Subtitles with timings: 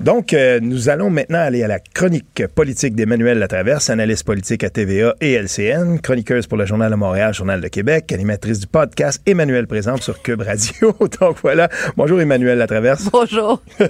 [0.00, 4.70] Donc, euh, nous allons maintenant aller à la chronique politique d'Emmanuel Latraverse, analyste politique à
[4.70, 9.20] TVA et LCN, chroniqueuse pour le Journal de Montréal, Journal de Québec, animatrice du podcast
[9.26, 10.94] Emmanuel présente sur Cube Radio.
[11.20, 11.68] Donc voilà.
[11.96, 13.08] Bonjour Emmanuel Latraverse.
[13.12, 13.62] Bonjour.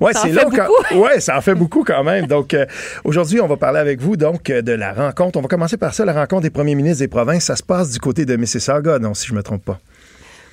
[0.00, 0.98] ouais, c'est long quand...
[0.98, 2.26] Ouais, ça en fait beaucoup quand même.
[2.26, 2.66] Donc euh,
[3.04, 5.38] aujourd'hui, on va parler avec vous donc de la rencontre.
[5.38, 7.44] On va commencer par ça, la rencontre des premiers ministres des provinces.
[7.44, 9.80] Ça se passe du côté de Mississauga, non, si je me trompe pas.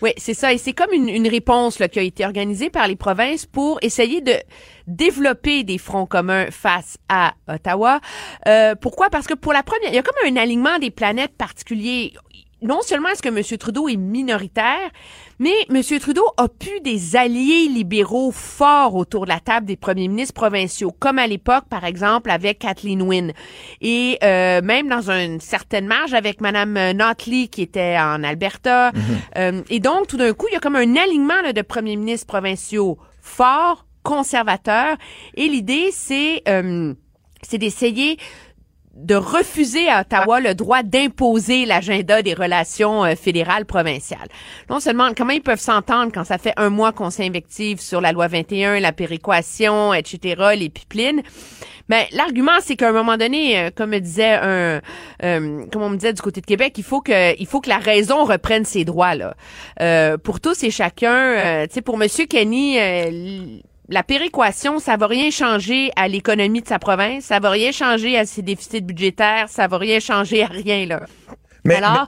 [0.02, 0.54] Oui, c'est ça.
[0.54, 4.22] Et c'est comme une, réponse là, qui a été organisée par les provinces pour essayer
[4.22, 4.34] de
[4.86, 8.00] développer des fronts communs face à Ottawa.
[8.48, 9.10] Euh, pourquoi?
[9.10, 12.14] Parce que pour la première, il y a comme un alignement des planètes particulier
[12.62, 13.58] non seulement est-ce que M.
[13.58, 14.90] Trudeau est minoritaire,
[15.40, 15.82] mais M.
[16.00, 20.92] Trudeau a pu des alliés libéraux forts autour de la table des premiers ministres provinciaux,
[21.00, 23.34] comme à l'époque, par exemple, avec Kathleen Wynne.
[23.82, 28.92] Et euh, même dans une certaine marge avec Mme Notley, qui était en Alberta.
[28.92, 28.98] Mm-hmm.
[29.38, 31.96] Euh, et donc, tout d'un coup, il y a comme un alignement là, de premiers
[31.96, 34.98] ministres provinciaux forts, conservateurs.
[35.36, 36.42] Et l'idée, c'est...
[36.48, 36.94] Euh,
[37.44, 38.18] c'est d'essayer
[38.98, 44.28] de refuser à Ottawa le droit d'imposer l'agenda des relations euh, fédérales provinciales.
[44.70, 48.12] Non seulement comment ils peuvent s'entendre quand ça fait un mois qu'on s'invective sur la
[48.12, 51.22] loi 21, la péréquation, etc., les pipelines?
[51.90, 54.82] Mais l'argument, c'est qu'à un moment donné, euh, comme me disait un,
[55.24, 57.70] euh, comme on me disait du côté de Québec, il faut que, il faut que
[57.70, 60.18] la raison reprenne ses droits là.
[60.18, 62.78] Pour tous et chacun, tu sais, pour Monsieur Kenny
[63.90, 68.18] la péréquation, ça va rien changer à l'économie de sa province, ça va rien changer
[68.18, 71.02] à ses déficits budgétaires, ça va rien changer à rien là.
[71.64, 72.08] Mais, Alors,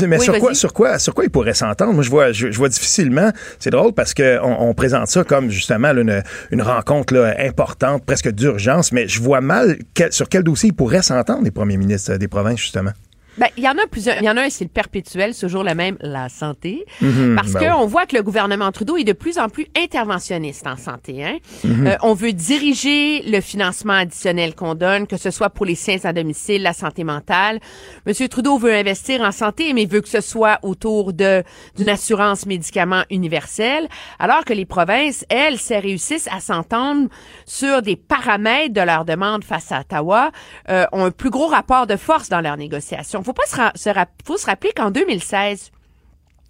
[0.00, 0.18] mais...
[0.18, 1.92] sur, quoi, sur, quoi, sur quoi ils pourraient s'entendre?
[1.92, 3.30] Moi, je vois, je, vois difficilement.
[3.58, 8.30] C'est drôle parce qu'on on présente ça comme justement une, une, rencontre là, importante, presque
[8.30, 9.78] d'urgence, mais je vois mal
[10.10, 12.92] sur quel dossier ils pourraient s'entendre, les premiers ministres des provinces, justement.
[13.38, 14.16] Ben, il y en a plusieurs.
[14.18, 16.84] Il y en a un, c'est le perpétuel, ce jour le même, la santé.
[17.00, 20.66] Mhm, parce ben qu'on voit que le gouvernement Trudeau est de plus en plus interventionniste
[20.66, 21.24] en santé.
[21.24, 21.38] Hein?
[21.64, 21.86] Mhm.
[21.86, 26.04] euh, on veut diriger le financement additionnel qu'on donne, que ce soit pour les soins
[26.04, 27.60] à domicile, la santé mentale.
[28.06, 31.42] Monsieur Trudeau veut investir en santé, mais veut que ce soit autour de
[31.76, 33.88] d'une assurance médicaments universelle,
[34.18, 37.08] alors que les provinces, elles, se réussissent à s'entendre
[37.46, 40.30] sur des paramètres de leur demande face à Ottawa,
[40.68, 43.90] euh, ont un plus gros rapport de force dans leurs négociations faut pas se,
[44.24, 45.70] faut se rappeler qu'en 2016,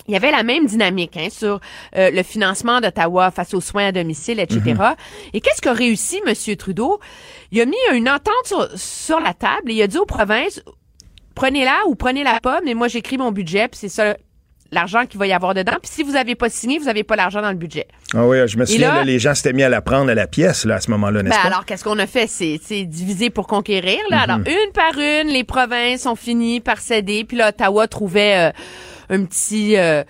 [0.09, 1.61] il y avait la même dynamique hein, sur
[1.97, 4.61] euh, le financement d'Ottawa face aux soins à domicile, etc.
[4.61, 4.97] Mm-hmm.
[5.33, 6.57] Et qu'est-ce qu'a réussi M.
[6.57, 7.01] Trudeau?
[7.53, 10.63] Il a mis une entente sur, la table et il a dit aux provinces,
[11.35, 14.17] prenez-la ou prenez-la pas, mais moi j'écris mon budget, c'est ça
[14.73, 15.77] l'argent qu'il va y avoir dedans.
[15.81, 17.87] Puis si vous n'avez pas signé, vous n'avez pas l'argent dans le budget.
[18.15, 20.65] Ah oui, je me souviens, les gens s'étaient mis à la prendre à la pièce
[20.65, 22.27] là, à ce moment-là, n'est-ce ben Alors, qu'est-ce qu'on a fait?
[22.27, 24.01] C'est diviser pour conquérir.
[24.11, 24.23] Là.
[24.23, 24.49] Alors, mhm.
[24.49, 27.25] une par une, les provinces ont fini par céder.
[27.25, 29.77] Puis là, Ottawa trouvait euh, un petit...
[29.77, 30.03] Euh,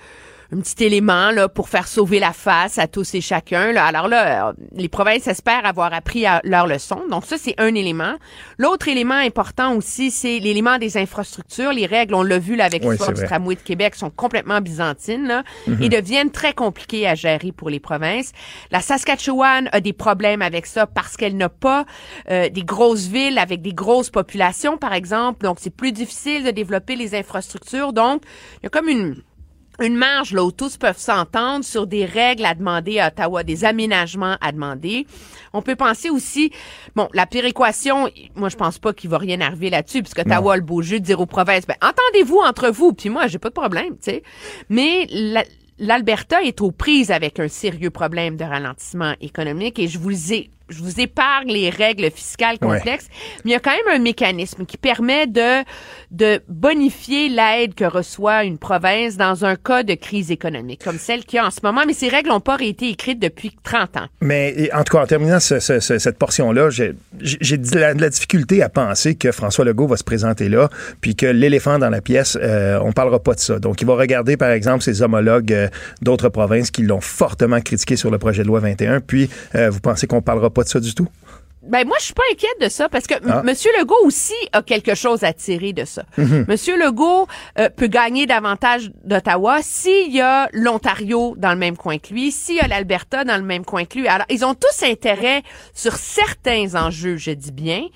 [0.55, 3.73] un petit élément là pour faire sauver la face à tous et chacun.
[3.73, 3.87] Là.
[3.87, 7.01] Alors là, les provinces espèrent avoir appris à leur leçon.
[7.11, 8.15] Donc ça, c'est un élément.
[8.59, 11.73] L'autre élément important aussi, c'est l'élément des infrastructures.
[11.73, 15.27] Les règles, on l'a vu là avec le du tramway de Québec, sont complètement byzantines
[15.27, 15.83] là, mhm.
[15.83, 18.33] et deviennent très compliquées à gérer pour les provinces.
[18.71, 21.87] La Saskatchewan a des problèmes avec ça parce qu'elle n'a pas
[22.31, 25.45] euh, des grosses villes avec des grosses populations, par exemple.
[25.45, 27.93] Donc c'est plus difficile de développer les infrastructures.
[27.93, 28.23] Donc
[28.61, 29.17] il y a comme une
[29.81, 33.65] une marge là où tous peuvent s'entendre sur des règles à demander à Ottawa, des
[33.65, 35.07] aménagements à demander.
[35.53, 36.53] On peut penser aussi,
[36.95, 40.57] bon, la péréquation, moi je pense pas qu'il va rien arriver là-dessus, puisque Ottawa a
[40.57, 43.49] le beau jeu de dire aux provinces, ben, entendez-vous entre vous, puis moi j'ai pas
[43.49, 44.23] de problème, tu sais.
[44.69, 45.07] Mais
[45.79, 50.51] l'Alberta est aux prises avec un sérieux problème de ralentissement économique et je vous ai
[50.69, 53.09] je vous épargne les règles fiscales complexes,
[53.45, 55.65] mais il y a quand même un mécanisme qui permet de,
[56.11, 61.25] de bonifier l'aide que reçoit une province dans un cas de crise économique, comme celle
[61.25, 63.97] qu'il y a en ce moment, mais ces règles n'ont pas été écrites depuis 30
[63.97, 64.07] ans.
[64.21, 66.95] Mais en tout cas, en terminant cette portion-là, j'ai
[67.59, 70.69] de la, difficulté à penser que François Legault va se présenter là,
[71.01, 73.59] puis que l'éléphant dans la pièce, euh, on parlera pas de ça.
[73.59, 75.69] Donc, il va regarder, par exemple, ses homologues euh,
[76.03, 79.81] d'autres provinces qui l'ont fortement critiqué sur le projet de loi 21, puis euh, vous
[79.81, 81.09] pensez qu'on parlera pas de ça du tout?
[81.63, 83.21] Ben moi, je suis pas inquiète de ça parce que M.
[83.29, 83.43] Ah.
[83.45, 86.03] Monsieur Legault aussi a quelque chose à tirer de ça.
[86.49, 87.29] Monsieur Legault
[87.59, 92.33] euh, peut gagner davantage d'Ottawa s'il y a l'Ontario dans le même coin que lui,
[92.33, 94.09] s'il y a l'Alberta dans le même coin que lui.
[94.09, 95.43] Alors, ils ont tous intérêt
[95.73, 97.87] sur certains enjeux, je dis bien,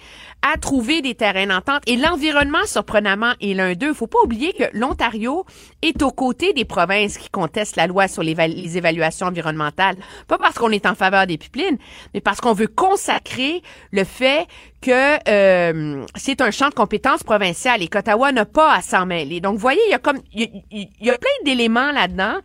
[0.43, 1.83] à trouver des terrains d'entente.
[1.87, 3.93] Et l'environnement, surprenamment, est l'un d'eux.
[3.93, 5.45] Faut pas oublier que l'Ontario
[5.83, 9.97] est aux côtés des provinces qui contestent la loi sur les, les évaluations environnementales.
[10.29, 11.79] Pas parce qu'on est en faveur des pipelines,
[12.15, 14.47] mais parce qu'on veut consacrer le fait
[14.81, 19.41] que euh, c'est un champ de compétences provincial et qu'Ottawa n'a pas à s'en mêler.
[19.41, 20.63] Donc, vous voyez, il y a comme il
[21.01, 22.37] y a plein d'éléments là-dedans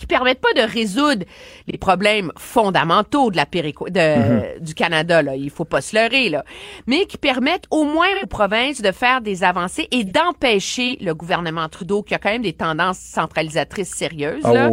[0.00, 1.24] qui permettent pas de résoudre
[1.68, 4.60] les problèmes fondamentaux de la périco de, mhm.
[4.60, 6.44] du Canada là, il faut pas se leurrer là,
[6.86, 11.68] mais qui permettent au moins aux provinces de faire des avancées et d'empêcher le gouvernement
[11.68, 14.70] Trudeau qui a quand même des tendances centralisatrices sérieuses ah là,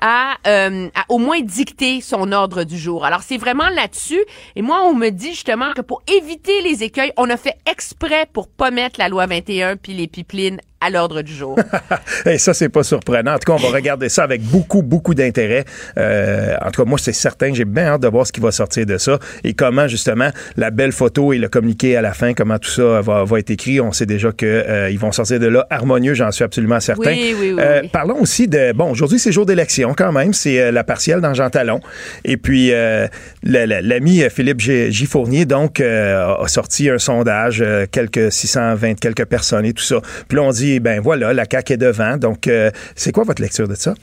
[0.00, 3.04] à, euh, à, au moins dicter son ordre du jour.
[3.04, 7.12] Alors c'est vraiment là-dessus et moi on me dit justement que pour éviter les écueils,
[7.16, 11.22] on a fait exprès pour pas mettre la loi 21 puis les pipelines à l'ordre
[11.22, 11.58] du jour.
[12.26, 13.34] Et ça, c'est pas surprenant.
[13.34, 15.64] En tout cas, on va regarder ça avec beaucoup, beaucoup d'intérêt.
[15.96, 17.52] Euh, en tout cas, moi, c'est certain.
[17.52, 20.70] J'ai bien hâte de voir ce qui va sortir de ça et comment, justement, la
[20.70, 23.80] belle photo et le communiqué à la fin, comment tout ça va, va être écrit.
[23.80, 27.10] On sait déjà qu'ils euh, vont sortir de là harmonieux, j'en suis absolument certain.
[27.10, 28.72] Oui, oui, oui, euh, parlons aussi de...
[28.72, 30.32] Bon, aujourd'hui, c'est jour d'élection quand même.
[30.32, 31.80] C'est euh, la partielle dans Jean Talon.
[32.24, 33.06] Et puis, euh,
[33.42, 40.00] l'ami Philippe Giffournier, donc, a sorti un sondage, quelques 620, quelques personnes et tout ça.
[40.28, 42.16] Puis là, on dit ben voilà, la CAQ est devant.
[42.16, 43.94] Donc, euh, c'est quoi votre lecture de ça?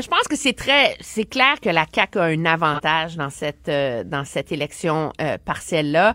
[0.00, 3.68] je pense que c'est très, c'est clair que la CAQ a un avantage dans cette
[3.68, 6.14] euh, dans cette élection euh, partielle là,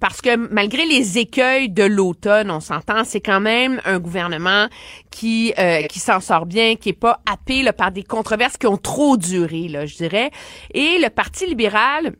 [0.00, 4.66] parce que malgré les écueils de l'automne, on s'entend, c'est quand même un gouvernement
[5.12, 5.54] qui
[5.88, 9.68] qui s'en sort bien, qui est pas happé par des controverses qui ont trop duré,
[9.68, 10.32] là, je dirais.
[10.74, 12.14] Et le Parti libéral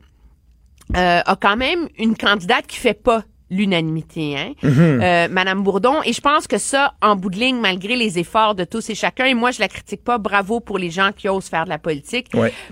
[0.93, 3.23] a quand même une candidate qui fait pas
[3.53, 5.01] l'unanimité, hein, mhm.
[5.01, 6.01] euh, Madame Bourdon.
[6.05, 8.95] Et je pense que ça, en bout de ligne, malgré les efforts de tous et
[8.95, 11.69] chacun, et moi je la critique pas, bravo pour les gens qui osent faire de
[11.69, 12.27] la politique,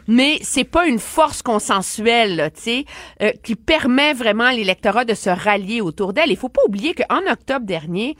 [0.07, 2.85] mais c'est pas une force consensuelle, tu sais,
[3.21, 6.31] euh, qui permet vraiment à l'électorat de se rallier autour d'elle.
[6.31, 8.15] Il faut pas oublier qu'en octobre dernier,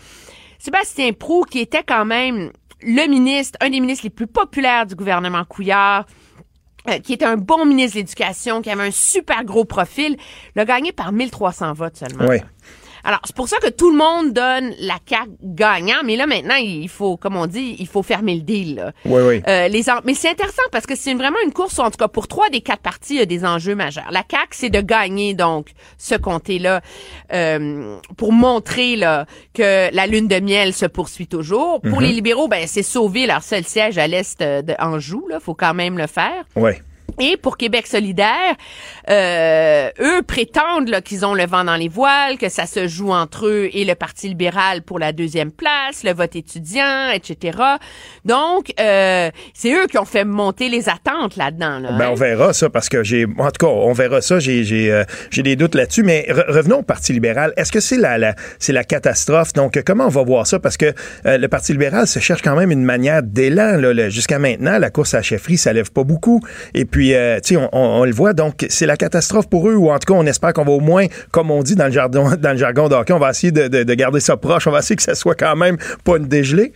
[0.59, 2.51] Sébastien Prou, qui était quand même
[2.83, 6.05] le ministre, un des ministres les plus populaires du gouvernement Couillard,
[6.89, 10.17] euh, qui était un bon ministre de l'Éducation, qui avait un super gros profil,
[10.55, 12.27] l'a gagné par 1300 votes seulement.
[12.27, 12.37] Oui.
[13.03, 16.55] Alors, c'est pour ça que tout le monde donne la carte gagnant, mais là, maintenant,
[16.55, 18.93] il faut, comme on dit, il faut fermer le deal.
[19.05, 19.41] Oui, oui.
[19.47, 22.27] Euh, les mais c'est intéressant parce que c'est vraiment une course, en tout cas, pour
[22.27, 24.09] trois des quatre parties, il y a des enjeux majeurs.
[24.11, 26.81] La CAQ, c'est de gagner, donc, ce comté-là,
[27.33, 31.81] euh, pour montrer là, que la lune de miel se poursuit toujours.
[31.81, 32.07] Pour mhm.
[32.07, 35.27] les libéraux, ben, c'est sauver leur seul siège à l'est de Anjou.
[35.27, 36.45] Là, faut quand même le faire.
[36.55, 36.71] Oui.
[37.19, 38.55] Et pour Québec solidaire,
[39.09, 43.47] euh, eux prétendent qu'ils ont le vent dans les voiles, que ça se joue entre
[43.47, 47.57] eux et le Parti libéral pour la deuxième place, le vote étudiant, etc.
[48.25, 51.79] Donc, euh, c'est eux qui ont fait monter les attentes là-dedans.
[51.79, 52.09] Là, ben, hein?
[52.11, 54.39] on verra ça parce que j'ai, en tout cas, on verra ça.
[54.39, 56.03] J'ai, j'ai, euh, j'ai des doutes là-dessus.
[56.03, 57.53] Mais revenons au Parti libéral.
[57.57, 59.53] Est-ce que c'est la, la c'est la catastrophe?
[59.53, 60.59] Donc, comment on va voir ça?
[60.59, 60.93] Parce que
[61.25, 63.79] euh, le Parti libéral se cherche quand même une manière d'élan.
[64.09, 66.41] Jusqu'à maintenant, la course à la chefferie, ça lève pas beaucoup.
[66.73, 68.33] Et puis, euh, tu sais, on, le voit.
[68.33, 69.75] Donc, c'est la catastrophe pour eux.
[69.75, 71.91] Ou en tout cas, on espère qu'on va au moins, comme on dit dans le
[71.91, 74.67] jargon, dans le jargon d'hockey, on va essayer de, de garder ça proche.
[74.67, 76.73] On va essayer que ça soit quand même pas une dégelée.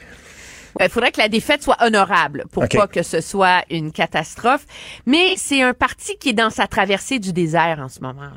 [0.81, 4.65] Il faudrait que la défaite soit honorable pour pas que ce soit une catastrophe.
[5.05, 8.29] Mais c'est un parti qui est dans sa traversée du désert en ce moment.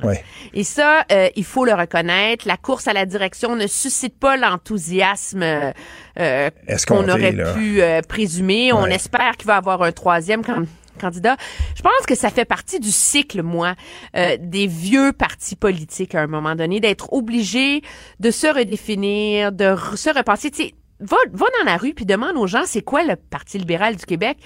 [0.54, 2.46] Et ça, euh, il faut le reconnaître.
[2.46, 6.50] La course à la direction ne suscite pas l'enthousiasme euh,
[6.86, 8.72] qu'on aurait pu euh, présumer.
[8.72, 10.44] On espère qu'il va y avoir un troisième
[10.98, 13.74] Je pense que ça fait partie du cycle, moi,
[14.14, 17.82] des vieux partis politiques à un moment donné, d'être obligé
[18.20, 20.50] de se redéfinir, de se repenser
[21.00, 24.04] va, va dans la rue puis demande aux gens c'est quoi le Parti libéral du
[24.04, 24.38] Québec?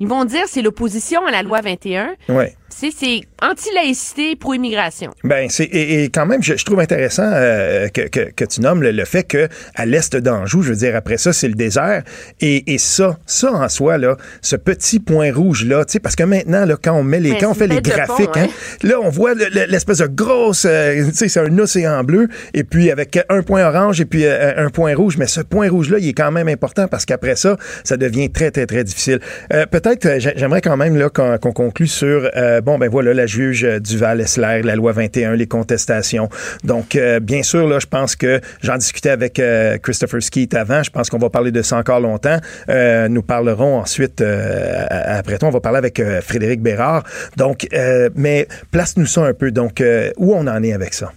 [0.00, 2.14] Ils vont dire c'est l'opposition à la loi 21.
[2.28, 5.12] Ouais c'est anti-laïcité pour immigration.
[5.22, 9.04] Ben c'est et, quand même je, trouve intéressant euh, que, que, que, tu nommes le,
[9.04, 12.02] fait que à l'est d'Anjou, je veux dire après ça c'est le désert
[12.40, 16.16] et, et ça ça en soi là, ce petit point rouge là, tu sais parce
[16.16, 18.48] que maintenant là quand on met les ben, quand on fait les graphiques, hein,
[18.82, 22.90] là on voit l'espèce de grosse, euh, tu sais c'est un océan bleu et puis
[22.90, 25.98] avec un point orange et puis euh, un point rouge, mais ce point rouge là
[25.98, 29.20] il est quand même important parce qu'après ça ça devient très très très difficile.
[29.48, 32.28] Peut-être j'aimerais quand même là qu'on conclue sur
[32.64, 36.28] bon, ben voilà, la juge Duval-Essler, la loi 21, les contestations.
[36.64, 39.40] Donc, bien sûr, là, je pense que j'en discutais avec
[39.82, 40.82] Christopher Skeet avant.
[40.82, 42.38] Je pense qu'on va parler de ça encore longtemps.
[43.08, 47.04] nous parlerons ensuite, après toi, on va parler avec Frédéric Bérard.
[47.36, 47.66] Donc,
[48.14, 49.50] mais place-nous ça un peu.
[49.50, 49.82] Donc,
[50.16, 51.12] où on en est avec ça?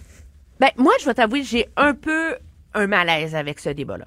[0.60, 2.34] Ben, moi, je vais t'avouer, j'ai un peu
[2.74, 4.06] un malaise avec ce débat-là.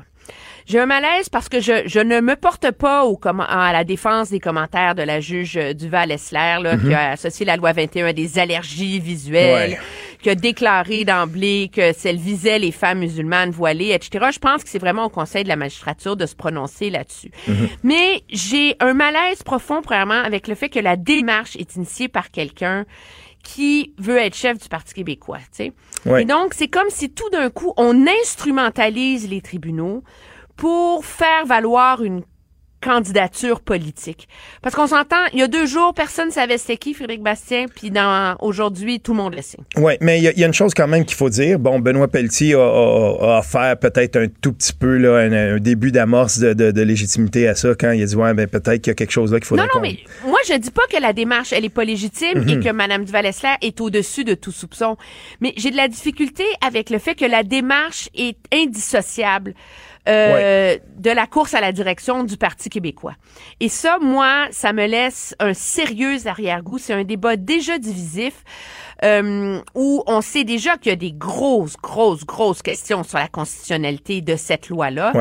[0.65, 4.29] J'ai un malaise parce que je, je ne me porte pas au à la défense
[4.29, 6.93] des commentaires de la juge Duval-Essler, là, qui mhm.
[6.93, 9.79] a associé la loi 21 à des allergies visuelles,
[10.21, 14.27] qui a déclaré d'emblée que celle visait les femmes musulmanes voilées, etc.
[14.33, 17.31] Je pense que c'est vraiment au Conseil de la magistrature de se prononcer là-dessus.
[17.47, 17.69] Mhm.
[17.83, 22.31] Mais j'ai un malaise profond, premièrement, avec le fait que la démarche est initiée par
[22.31, 22.85] quelqu'un
[23.43, 25.71] qui veut être chef du Parti québécois, tu
[26.05, 26.19] sais.
[26.19, 30.03] Et donc, c'est comme si tout d'un coup, on instrumentalise les tribunaux
[30.61, 32.21] pour faire valoir une
[32.81, 34.27] candidature politique.
[34.61, 37.65] Parce qu'on s'entend, il y a deux jours, personne ne savait c'était qui Frédéric Bastien,
[37.73, 39.57] puis dans aujourd'hui, tout le monde le sait.
[39.77, 41.57] Oui, mais il y, a une chose quand même qu'il faut dire.
[41.59, 46.39] Bon, Benoît Pelletier a, a, offert peut-être un tout petit peu là, un, début d'amorce
[46.39, 48.95] de, de, légitimité à ça quand il a dit ouais, ben peut-être qu'il y a
[48.95, 49.55] quelque chose là qu'il faut.
[49.55, 52.55] Non, non, mais moi je dis pas que la démarche elle est pas légitime et
[52.55, 52.63] mhm.
[52.63, 54.97] que Mme Duval-Essler est au-dessus de tout soupçon.
[55.39, 59.53] Mais j'ai de la difficulté avec le fait que la démarche est indissociable
[60.09, 63.13] euh, de la course à la direction du Parti québécois.
[63.59, 66.77] Et ça, moi, ça me laisse un sérieux arrière-goût.
[66.77, 68.43] C'est un débat déjà divisif.
[69.03, 73.27] Euh, où on sait déjà qu'il y a des grosses, grosses, grosses questions sur la
[73.27, 75.11] constitutionnalité de cette loi-là.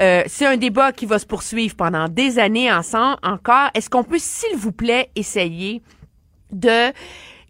[0.00, 3.70] Euh, c'est un débat qui va se poursuivre pendant des années ensemble encore.
[3.74, 5.80] Est-ce qu'on peut, s'il vous plaît, essayer
[6.50, 6.92] de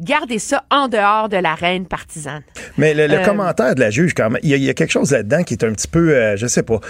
[0.01, 2.43] Gardez ça en dehors de l'arène partisane.
[2.79, 5.43] Mais le, euh, commentaire de la juge, quand même, il y, a, quelque chose là-dedans
[5.43, 6.81] qui est un petit peu, euh, je sais pas.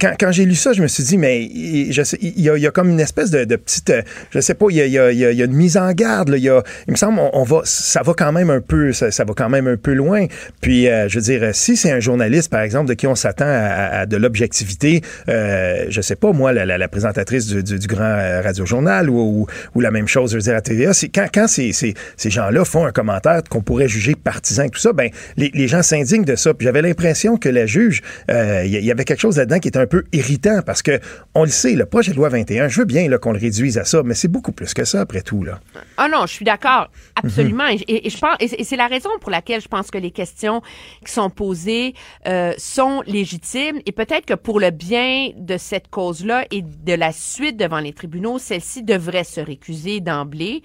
[0.00, 1.46] Quand, quand j'ai lu ça, je me suis dit, mais
[1.90, 4.02] je sais, il, y a, il y a comme une espèce de, de petite, euh,
[4.30, 5.92] je sais pas, il y a, il y a, il y a une mise en
[5.92, 6.30] garde.
[6.30, 8.92] Là, il, y a, il me semble, on, va, ça va quand même un peu,
[8.92, 10.26] ça, ça va quand même un peu loin.
[10.62, 14.00] Puis, je veux dire, si c'est un journaliste, par exemple, de qui on s'attend à,
[14.00, 18.64] à, de l'objectivité, euh, je sais pas, moi, la, la, présentatrice du, du, grand radio
[18.64, 21.72] journal ou, ou, ou, la même chose, je veux dire, à TVA, quand, quand ces,
[21.72, 25.10] ces, ces gens là font un commentaire qu'on pourrait juger partisan et tout ça, ben
[25.36, 26.54] les, les gens s'indignent de ça.
[26.54, 29.78] Puis j'avais l'impression que la juge, il euh, y, avait quelque chose là-dedans qui était
[29.78, 31.00] un peu irritant parce que
[31.34, 33.84] on le sait, le projet de loi 21, je veux bien qu'on le réduise à
[33.84, 35.60] ça, mais c'est beaucoup plus que ça après tout là.
[35.96, 37.64] Ah non, je suis d'accord, absolument.
[37.64, 37.78] Mhm.
[37.88, 40.62] et, je pense, et c'est la raison pour laquelle je pense que les questions
[41.04, 41.94] qui sont posées
[42.26, 47.12] euh, sont légitimes et peut-être que pour le bien de cette cause-là et de la
[47.12, 50.62] suite devant les tribunaux, celle-ci devrait se récuser d'emblée.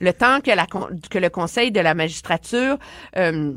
[0.00, 2.78] Le temps que, la, que le Conseil de la magistrature
[3.16, 3.52] euh,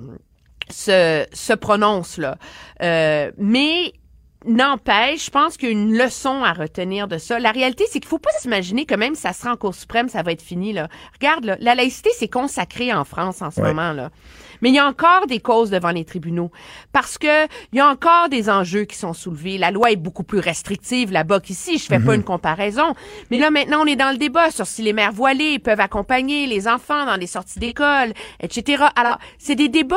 [0.71, 2.37] se, se prononce là.
[2.81, 3.93] Euh, mais
[4.47, 7.39] N'empêche, je pense qu'il y a une leçon à retenir de ça.
[7.39, 10.07] La réalité, c'est qu'il faut pas s'imaginer que même si ça sera en Cour suprême,
[10.07, 10.71] ça va être fini.
[10.71, 10.87] Là.
[11.19, 13.91] Regarde, là, la laïcité, c'est consacré en France en ce moment.
[13.91, 14.11] là.
[14.61, 16.51] Mais il y a encore des causes devant les tribunaux
[16.91, 19.57] parce que il y a encore des enjeux qui sont soulevés.
[19.57, 21.77] La loi est beaucoup plus restrictive là-bas qu'ici.
[21.77, 22.15] Je fais pas mhm.
[22.15, 22.95] une comparaison.
[23.31, 26.47] Mais là, maintenant, on est dans le débat sur si les mères voilées peuvent accompagner
[26.47, 28.85] les enfants dans les sorties d'école, etc.
[28.95, 29.95] Alors, c'est des débats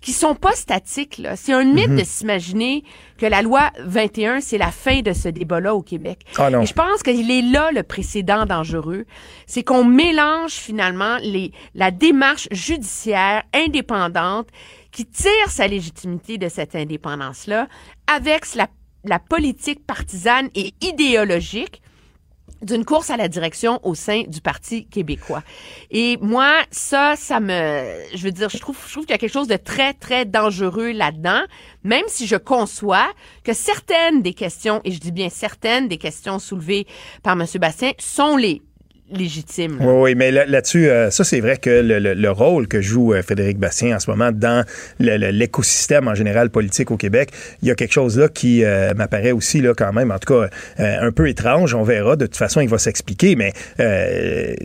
[0.00, 1.22] qui sont pas statiques.
[1.36, 1.98] C'est un mythe mhm.
[1.98, 2.84] de s'imaginer
[3.18, 6.20] que la loi 21, c'est la fin de ce débat-là au Québec.
[6.36, 9.04] Ah Et je pense qu'il est là le précédent dangereux.
[9.46, 14.48] C'est qu'on mélange finalement les, la démarche judiciaire indépendante
[14.92, 17.68] qui tire sa légitimité de cette indépendance-là
[18.06, 18.68] avec la,
[19.04, 21.82] la politique partisane et idéologique
[22.62, 25.42] d'une course à la direction au sein du Parti québécois.
[25.90, 27.84] Et moi, ça, ça me,
[28.14, 30.24] je veux dire, je trouve, je trouve qu'il y a quelque chose de très, très
[30.24, 31.42] dangereux là-dedans,
[31.84, 33.08] même si je conçois
[33.44, 36.86] que certaines des questions, et je dis bien certaines des questions soulevées
[37.22, 37.46] par M.
[37.60, 38.62] Bastien, sont les
[39.80, 43.56] Oui, oui, mais là-dessus, euh, ça, c'est vrai que le, rôle que joue euh, Frédéric
[43.56, 44.64] Bastien en ce moment dans
[44.98, 47.30] l'écosystème en général politique au Québec,
[47.62, 50.34] il y a quelque chose là qui euh, m'apparaît aussi, là, quand même, en tout
[50.34, 50.48] cas,
[50.78, 51.74] un peu étrange.
[51.74, 52.16] On verra.
[52.16, 53.52] De toute façon, il va s'expliquer, mais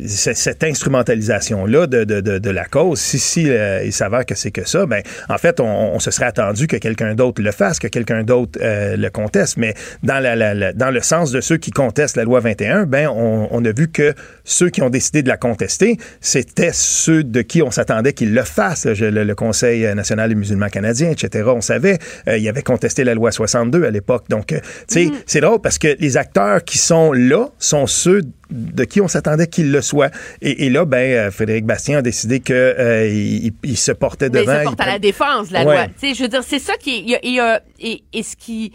[0.07, 4.87] cette instrumentalisation-là de, de, de, la cause, si, si il s'avère que c'est que ça,
[4.87, 8.59] ben, en fait, on, se serait attendu que quelqu'un d'autre le fasse, que quelqu'un d'autre
[8.61, 12.85] le conteste, mais dans, la, dans le sens de ceux qui contestent la loi 21,
[12.85, 17.23] ben, on, on a vu que ceux qui ont décidé de la contester, c'était ceux
[17.23, 18.85] de qui on s'attendait qu'ils le fassent.
[18.85, 21.45] Le, Conseil national des musulmans canadiens, etc.
[21.47, 24.25] On savait, euh, il avait contesté la loi 62 à l'époque.
[24.29, 25.23] Donc, euh, tu sais, mm-hmm.
[25.25, 29.47] c'est drôle parce que les acteurs qui sont là sont ceux de qui on s'attendait
[29.47, 30.11] qu'ils le soient.
[30.41, 34.53] Et, là, ben, euh, Frédéric Bastien a décidé qu'il il, se portait devant.
[34.53, 35.87] il se porte à la défense la loi.
[35.87, 38.73] Tu sais, je veux dire, c'est ça qui, il y a, et, et ce qui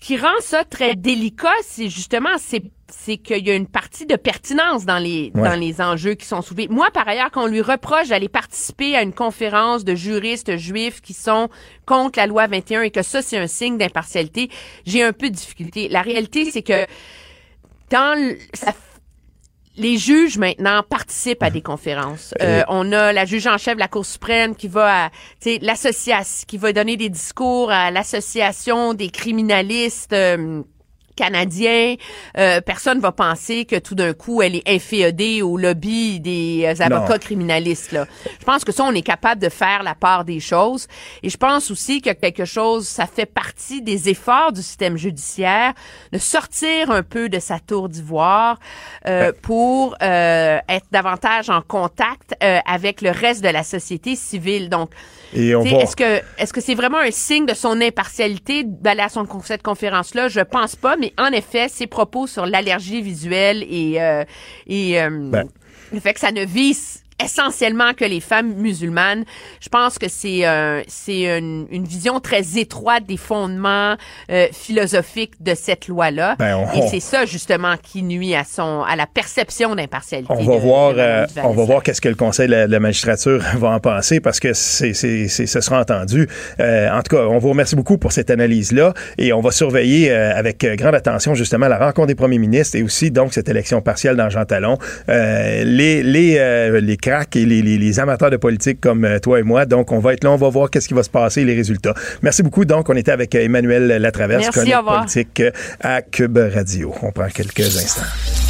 [0.00, 4.06] ce qui rend ça très délicat, c'est justement, c'est c'est qu'il y a une partie
[4.06, 6.68] de pertinence dans les dans les enjeux qui sont soulevés.
[6.68, 11.00] Moi, par ailleurs, quand on lui reproche d'aller participer à une conférence de juristes juifs
[11.00, 11.48] qui sont
[11.86, 14.50] contre la loi 21 et que ça c'est un signe d'impartialité,
[14.86, 15.88] j'ai un peu de difficulté.
[15.88, 16.86] La réalité, c'est que
[17.90, 18.72] dans ça
[19.78, 22.34] les juges maintenant participent à des conférences.
[22.42, 25.10] Euh, on a la juge en chef de la Cour suprême qui va à
[25.62, 30.62] l'association qui va donner des discours à l'association des criminalistes euh,
[31.18, 31.96] canadien,
[32.36, 36.82] euh, personne va penser que tout d'un coup elle est inféodée au lobby des euh,
[36.82, 37.90] avocats criminalistes.
[37.90, 38.06] Là.
[38.38, 40.86] Je pense que ça, on est capable de faire la part des choses.
[41.24, 45.72] Et je pense aussi que quelque chose, ça fait partie des efforts du système judiciaire
[46.12, 48.60] de sortir un peu de sa tour d'ivoire
[49.06, 54.68] euh, pour euh, être davantage en contact euh, avec le reste de la société civile.
[54.68, 54.90] Donc,
[55.34, 59.62] est-ce que est-ce que c'est vraiment un signe de son impartialité d'aller à son, cette
[59.62, 60.28] conférence-là?
[60.28, 64.24] Je pense pas, mais en effet, ses propos sur l'allergie visuelle et, euh,
[64.66, 65.48] et euh, ben.
[65.92, 69.24] le fait que ça ne vise essentiellement que les femmes musulmanes.
[69.60, 73.96] Je pense que c'est euh, c'est une, une, vision très étroite des fondements
[74.30, 76.36] euh, philosophiques de cette loi-là.
[76.38, 80.32] Ben, Et c'est ça justement qui nuit à son à la perception d'impartialité.
[80.32, 83.70] On va voir euh, on va voir qu'est-ce que le Conseil de la, magistrature va
[83.70, 86.28] en penser parce que c'est c'est ce sera entendu.
[86.60, 90.12] Euh, en tout cas, on vous remercie beaucoup pour cette analyse-là et on va surveiller
[90.12, 94.16] avec grande attention justement la rencontre des premiers ministres et aussi donc cette élection partielle
[94.16, 94.78] dans Jean Talon.
[95.08, 96.96] les les les
[97.34, 99.66] et les, amateurs de politique comme euh, toi et moi.
[99.66, 101.94] Donc, on va être là, on va voir qu'est-ce qui va se passer, les résultats.
[102.22, 102.64] Merci beaucoup.
[102.64, 105.50] Donc, on était avec euh, Emmanuel Latraverse, chronique politique euh,
[105.80, 106.94] à Cube Radio.
[107.02, 108.47] On prend quelques instants.